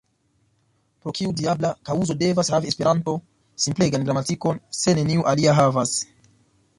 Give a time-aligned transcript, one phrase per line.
[1.01, 3.15] Pro kiu diabla kaŭzo devas havi Esperanto
[3.65, 5.93] simplegan gramatikon, se neniu alia havas?